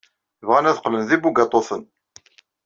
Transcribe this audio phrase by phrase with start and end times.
[0.47, 1.83] Bɣan ad qqlen d ibugaṭuten.